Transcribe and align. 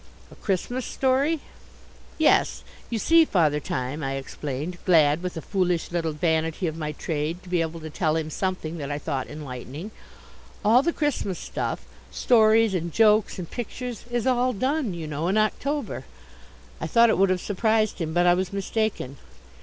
"A 0.31 0.35
Christmas 0.35 0.83
Story?" 0.83 1.41
"Yes. 2.17 2.63
You 2.89 2.97
see, 2.97 3.23
Father 3.23 3.59
Time," 3.59 4.03
I 4.03 4.13
explained, 4.13 4.79
glad 4.83 5.21
with 5.21 5.37
a 5.37 5.43
foolish 5.43 5.91
little 5.91 6.11
vanity 6.11 6.65
of 6.65 6.75
my 6.75 6.91
trade 6.91 7.43
to 7.43 7.49
be 7.49 7.61
able 7.61 7.79
to 7.81 7.89
tell 7.91 8.15
him 8.15 8.31
something 8.31 8.79
that 8.79 8.89
I 8.91 8.97
thought 8.97 9.27
enlightening, 9.27 9.91
"all 10.65 10.81
the 10.81 10.91
Christmas 10.91 11.37
stuff 11.37 11.85
stories 12.09 12.73
and 12.73 12.91
jokes 12.91 13.37
and 13.37 13.47
pictures 13.47 14.05
is 14.09 14.25
all 14.25 14.53
done, 14.53 14.95
you 14.95 15.05
know, 15.05 15.27
in 15.27 15.37
October." 15.37 16.03
I 16.79 16.87
thought 16.87 17.11
it 17.11 17.17
would 17.19 17.29
have 17.29 17.39
surprised 17.39 17.99
him, 18.01 18.11
but 18.11 18.25
I 18.25 18.33
was 18.33 18.51
mistaken. 18.51 19.17